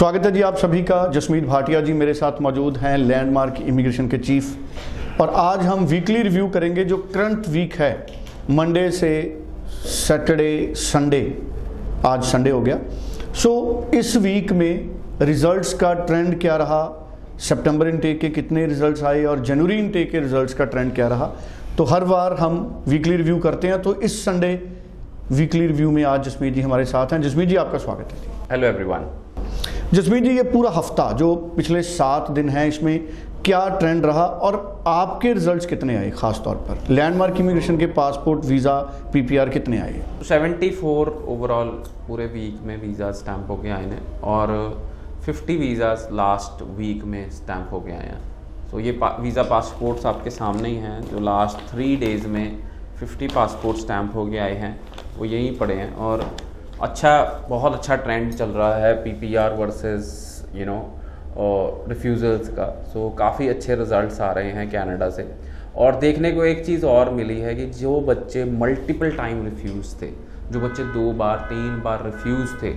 [0.00, 4.08] स्वागत है जी आप सभी का। जसमीत भाटिया जी मेरे साथ मौजूद हैं लैंडमार्क इमिग्रेशन
[4.08, 8.06] के चीफ और आज हम वीकली रिव्यू करेंगे जो करंट वीक है।
[8.50, 9.10] मंडे से
[9.68, 11.20] सैटरडे संडे
[12.06, 12.78] आज संडे हो गया।
[13.34, 14.90] सो so, इस वीक में
[15.22, 16.82] रिजल्ट्स का ट्रेंड क्या रहा?
[17.38, 21.32] सितंबर इनटेक के कितने रिजल्ट्स आए और जनवरी इनटेक के रिजल्ट्स का ट्रेंड क्या रहा?
[21.78, 24.68] तो हर बार हम वीकली रिव्यू करते हैं। तो इस संडे
[25.32, 28.66] वीकली रिव्यू में आज जसमीत जी हमारे साथ हैं। जसमीत जी आपका स्वागत है। हेलो
[28.66, 29.10] एवरीवन
[29.94, 33.08] जसमीत जी, ये पूरा हफ़्ता जो पिछले सात दिन है, इसमें
[33.44, 36.84] क्या ट्रेंड रहा और आपके रिजल्ट्स कितने आए खास तौर पर?
[36.90, 38.74] लैंडमार्क इमिग्रेशन के पासपोर्ट वीज़ा
[39.12, 40.02] पीपीआर कितने आए?
[40.22, 41.68] 74 ओवरऑल
[42.08, 44.52] पूरे वीक में वीज़ा स्टैम्प होके आए हैं और
[45.26, 48.20] 50 वीज़ाज लास्ट वीक में स्टैम्प होके आए हैं।
[48.70, 52.58] तो ये वीज़ा पासपोर्ट्स आपके सामने ही हैं, जो लास्ट थ्री डेज़ में
[53.02, 54.78] 50 पासपोर्ट स्टैम्प हो गए आए हैं,
[55.18, 56.24] वो यहीं पड़े हैं और
[56.82, 60.06] अच्छा बहुत अच्छा ट्रेंड चल रहा है P P R versus
[60.54, 60.78] you know
[61.88, 65.26] refusals का। सो so, काफ़ी अच्छे रिज़ल्ट्स आ रहे हैं कनाडा से।
[65.76, 70.10] और देखने को एक चीज़ और मिली है कि जो बच्चे मल्टीपल टाइम रिफ्यूज़ थे
[70.52, 72.72] जो बच्चे दो बार तीन बार रिफ्यूज़ थे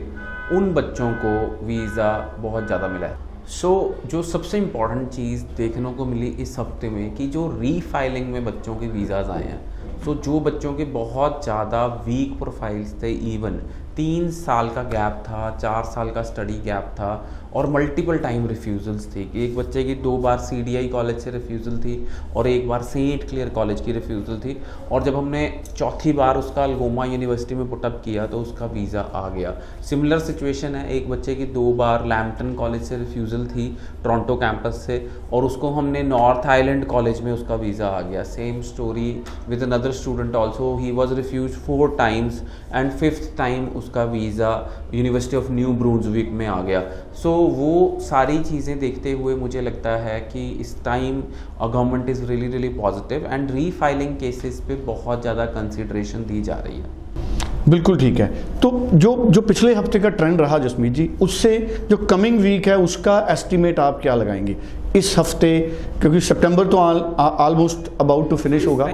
[0.56, 5.94] उन बच्चों को वीज़ा बहुत ज़्यादा मिला है। सो so, जो सबसे इंपॉर्टेंट चीज़ देखने
[5.94, 10.16] को मिली इस हफ़्ते में कि जो रीफाइलिंग में बच्चों के वीज़ाज़ आए हैं तो
[10.16, 13.62] जो बच्चों के बहुत ज़्यादा वीक प्रोफाइल्स थे इवन
[13.98, 17.10] तीन साल का गैप था, चार साल का स्टडी गैप था
[17.56, 22.08] और मल्टीपल टाइम रिफ्यूज़ल्स थी एक बच्चे की दो बार सीडीआई कॉलेज से रिफ्यूज़ल थी
[22.36, 24.58] और एक बार सेंट क्लियर कॉलेज की रिफ्यूज़ल थी
[24.92, 29.28] और जब हमने चौथी बार उसका अलगोमा यूनिवर्सिटी में पुटअप किया तो उसका वीज़ा आ
[29.30, 29.54] गया।
[29.90, 33.67] सिमिलर सिचुएशन है, एक बच्चे की दो बार लैम्पटन कॉलेज से रिफ्यूज़ल थी
[34.04, 35.00] टोरंटो कैंपस से
[35.34, 39.12] और उसको हमने नॉर्थ आइलैंड कॉलेज में उसका वीज़ा आ गया। Same story
[39.50, 42.41] with another student also he was refuse four times
[42.73, 44.52] and fifth time उसका visa
[44.94, 46.81] University of New Brunswick में आ गया
[47.13, 51.21] सो so, वो सारी चीज़ें देखते हुए मुझे लगता है कि इस time
[51.61, 56.77] government is really really positive and refiling cases पे बहुत ज़्यादा कंसिड्रेशन दी जा रही
[56.77, 57.02] है
[57.70, 58.27] बिल्कुल ठीक है।
[58.59, 61.58] तो जो जो पिछले हफ़्ते का ट्रेंड रहा जसमीत जी उससे
[61.89, 64.55] जो कमिंग वीक है उसका एस्टीमेट आप क्या लगाएँगे?
[64.95, 65.59] इस हफ़्ते
[66.02, 68.86] क्योंकि सितंबर तो ऑलमोस्ट अबाउट टू फिनिश होगा।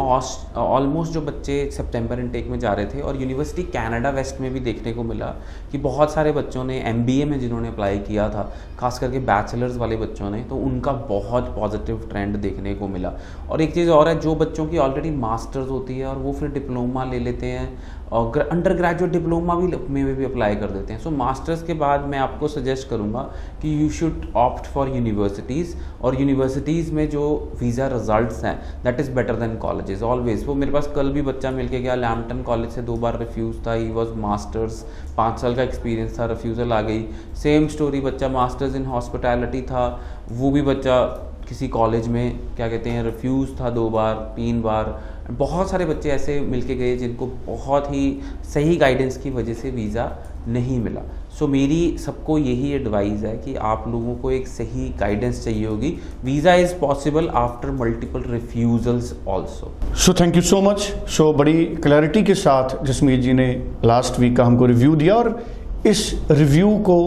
[0.57, 4.59] ऑलमोस्ट जो बच्चे सितंबर इनटेक में जा रहे थे और यूनिवर्सिटी कनाडा वेस्ट में भी
[4.59, 5.25] देखने को मिला
[5.71, 8.49] कि बहुत सारे बच्चों ने एमबीए में जिन्होंने अप्लाई किया था
[8.79, 13.13] खास करके बैचलर्स वाले बच्चों ने तो उनका बहुत पॉजिटिव ट्रेंड देखने को मिला।
[13.49, 16.49] और एक चीज़ और है जो बच्चों की ऑलरेडी मास्टर्स होती है और वो फिर
[16.49, 20.99] डिप्लोमा ले लेते हैं और अंडर ग्रेजुएट डिप्लोमा भी में भी अप्लाई कर देते हैं।
[20.99, 23.21] सो so, मास्टर्स के बाद मैं आपको सजेस्ट करूँगा
[23.61, 27.23] कि you should opt for universities और यूनिवर्सिटीज़ में जो
[27.59, 31.51] वीज़ा रिजल्ट्स हैं that is better than colleges always वो मेरे पास कल भी बच्चा
[31.51, 34.83] मिल के गया लैमटन कॉलेज से दो बार रिफ्यूज़ था ही वॉज़ मास्टर्स
[35.17, 37.05] पाँच साल का एक्सपीरियंस था रिफ्यूज़ल आ गई.
[37.35, 39.87] सेम स्टोरी बच्चा मास्टर्स इन हॉस्पिटैलिटी था.
[40.31, 41.01] वो भी बच्चा
[41.47, 44.85] किसी कॉलेज में, क्या कहते हैं रिफ्यूज़ था दो बार, तीन बार.
[45.31, 48.19] बहुत सारे बच्चे ऐसे मिल के गए जिनको बहुत ही
[48.53, 50.05] सही गाइडेंस की वजह से वीज़ा
[50.47, 54.87] नहीं मिला। सो so, मेरी सबको यही एडवाइस है कि आप लोगों को एक सही
[54.99, 55.93] गाइडेंस चाहिए होगी।
[56.25, 60.81] Visa is possible after multiple refusals also so thank you so much
[61.17, 63.47] so बड़ी क्लैरिटी के साथ जसमीत जी ने
[63.85, 65.43] लास्ट वीक का हमको रिव्यू दिया और
[65.87, 66.99] इस रिव्यू को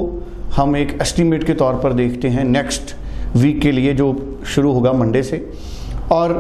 [0.57, 2.95] हम एक एस्टीमेट के तौर पर देखते हैं नेक्स्ट
[3.37, 4.15] वीक के लिए जो
[4.47, 5.47] शुरू होगा मंडे से।
[6.13, 6.33] और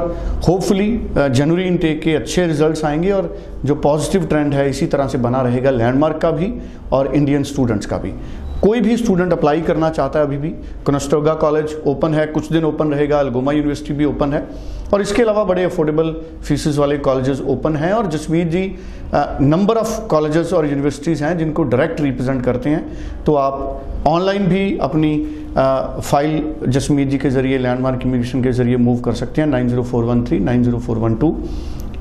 [0.49, 0.89] होपफुली
[1.19, 5.43] जनवरी इनटेक के अच्छे रिजल्ट्स आएँगे और जो पॉजिटिव ट्रेंड है, इसी तरह से बना
[5.43, 6.53] रहेगा लैंडमार्क का भी
[6.93, 8.13] और इंडियन स्टूडेंट्स का भी।
[8.63, 10.51] कोई भी स्टूडेंट अप्लाई करना चाहता है अभी भी
[10.87, 14.47] कनस्टोगा कॉलेज ओपन है कुछ दिन ओपन रहेगा अलगोमा यूनिवर्सिटी भी ओपन है
[14.93, 16.13] और इसके अलावा बड़े अफोर्डेबल
[16.45, 18.65] फीसिस वाले कॉलेजेस ओपन हैं और Jasvir ji
[19.15, 24.79] number of colleges और यूनिवर्सिटीज़ हैं जिनको डायरेक्ट रिप्रेजेंट करते हैं तो आप ऑनलाइन भी
[24.81, 25.13] अपनी
[25.57, 29.69] आ, फ़ाइल जसमीत जी के ज़रिए लैंडमार्क इमिग्रेशन के ज़रिए मूव कर सकते हैं nine
[29.69, 31.37] zero four one three nine zero four one two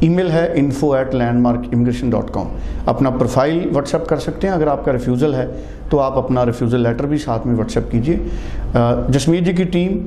[0.03, 2.47] email है info at Landmark Immigration dot com
[2.88, 5.47] अपना प्रोफ़ाइल व्हाट्सएप कर सकते हैं, अगर आपका रिफ्यूज़ल है
[5.91, 9.99] तो आप अपना रिफ्यूज़ल लेटर भी साथ में व्हाट्सएप कीजिए। जसमीत जी की टीम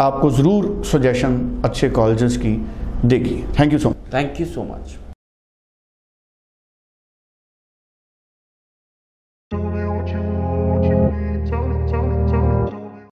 [0.00, 2.56] आपको ज़रूर सजेशन अच्छे कॉलेज की
[3.04, 4.96] देगी। Thank you so much thank you so much